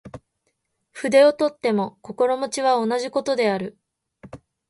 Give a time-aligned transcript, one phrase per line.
[0.93, 3.77] 筆を執とっても心持は同じ事である。